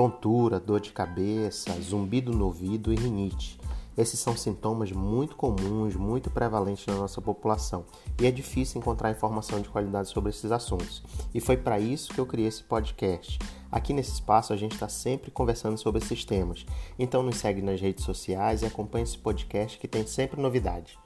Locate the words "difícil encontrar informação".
8.30-9.60